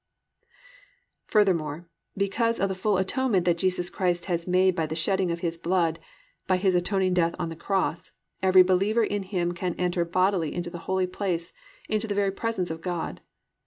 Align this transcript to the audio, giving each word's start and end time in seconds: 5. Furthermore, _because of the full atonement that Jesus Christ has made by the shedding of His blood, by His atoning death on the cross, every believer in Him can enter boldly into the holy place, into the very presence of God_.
5. 0.39 0.49
Furthermore, 1.31 1.87
_because 2.19 2.59
of 2.59 2.69
the 2.69 2.73
full 2.73 2.97
atonement 2.97 3.45
that 3.45 3.59
Jesus 3.59 3.91
Christ 3.91 4.25
has 4.25 4.47
made 4.47 4.75
by 4.75 4.87
the 4.87 4.95
shedding 4.95 5.29
of 5.29 5.41
His 5.41 5.59
blood, 5.59 5.99
by 6.47 6.57
His 6.57 6.73
atoning 6.73 7.13
death 7.13 7.35
on 7.37 7.49
the 7.49 7.55
cross, 7.55 8.09
every 8.41 8.63
believer 8.63 9.03
in 9.03 9.21
Him 9.21 9.51
can 9.51 9.75
enter 9.75 10.03
boldly 10.03 10.55
into 10.55 10.71
the 10.71 10.79
holy 10.89 11.05
place, 11.05 11.53
into 11.87 12.07
the 12.07 12.15
very 12.15 12.31
presence 12.31 12.71
of 12.71 12.81
God_. 12.81 13.19